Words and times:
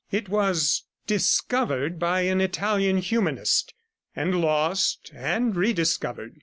It 0.09 0.29
was 0.29 0.87
"discovered" 1.05 1.99
by 1.99 2.21
an 2.21 2.41
Italian 2.41 2.97
humanist, 2.97 3.75
and 4.15 4.41
lost 4.41 5.11
and 5.13 5.55
rediscovered. 5.55 6.39